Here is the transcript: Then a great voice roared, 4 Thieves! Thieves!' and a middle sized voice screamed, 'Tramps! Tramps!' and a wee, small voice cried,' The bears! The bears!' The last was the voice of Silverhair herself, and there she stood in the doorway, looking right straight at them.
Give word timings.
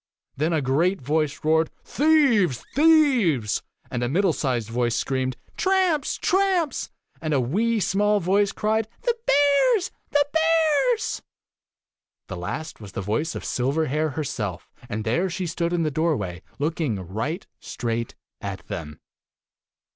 Then 0.35 0.51
a 0.51 0.63
great 0.63 0.99
voice 0.99 1.41
roared, 1.43 1.69
4 1.83 2.05
Thieves! 2.07 2.65
Thieves!' 2.73 3.61
and 3.91 4.01
a 4.01 4.09
middle 4.09 4.33
sized 4.33 4.67
voice 4.69 4.95
screamed, 4.95 5.37
'Tramps! 5.57 6.17
Tramps!' 6.17 6.89
and 7.21 7.35
a 7.35 7.39
wee, 7.39 7.79
small 7.79 8.19
voice 8.19 8.51
cried,' 8.51 8.87
The 9.03 9.15
bears! 9.27 9.91
The 10.09 10.25
bears!' 10.33 11.21
The 12.29 12.37
last 12.37 12.81
was 12.81 12.93
the 12.93 13.01
voice 13.03 13.35
of 13.35 13.43
Silverhair 13.43 14.13
herself, 14.13 14.71
and 14.89 15.03
there 15.03 15.29
she 15.29 15.45
stood 15.45 15.71
in 15.71 15.83
the 15.83 15.91
doorway, 15.91 16.41
looking 16.57 16.95
right 17.07 17.45
straight 17.59 18.15
at 18.41 18.67
them. 18.69 18.99